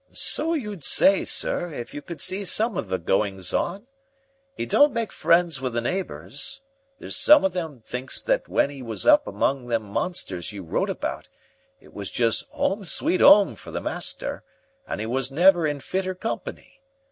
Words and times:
"So 0.13 0.55
you'd 0.55 0.83
say, 0.83 1.25
sir, 1.25 1.71
if 1.71 1.93
you 1.93 2.01
could 2.01 2.21
see 2.21 2.43
some 2.43 2.75
of 2.75 2.87
the 2.87 2.97
goings 2.97 3.53
on. 3.53 3.85
'E 4.57 4.65
don't 4.65 4.95
make 4.95 5.11
friends 5.11 5.61
with 5.61 5.73
the 5.73 5.79
neighbors. 5.81 6.61
There's 6.97 7.15
some 7.15 7.45
of 7.45 7.53
them 7.53 7.81
thinks 7.81 8.19
that 8.19 8.49
when 8.49 8.71
'e 8.71 8.81
was 8.81 9.05
up 9.05 9.27
among 9.27 9.67
those 9.67 9.79
monsters 9.79 10.53
you 10.53 10.63
wrote 10.63 10.89
about, 10.89 11.27
it 11.79 11.93
was 11.93 12.09
just 12.09 12.51
''Ome, 12.51 12.83
Sweet 12.83 13.21
'Ome' 13.21 13.53
for 13.53 13.69
the 13.69 13.79
master, 13.79 14.43
and 14.87 14.99
'e 14.99 15.05
was 15.05 15.29
never 15.31 15.67
in 15.67 15.79
fitter 15.79 16.15
company. 16.15 16.81